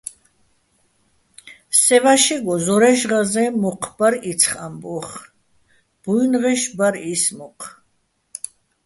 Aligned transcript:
სე 1.81 1.97
ვაშეგო 2.03 2.55
ზორაჲში̆ 2.65 3.09
ღაზე́ნ 3.09 3.49
მოჴ 3.61 3.81
ბარ 3.97 4.13
იცხ 4.31 4.51
ამბო́ხ, 4.65 5.09
ბუ́ჲნღეშ 6.03 6.61
ბარ 6.77 6.95
ის 7.11 7.23
მოჴ. 7.37 7.59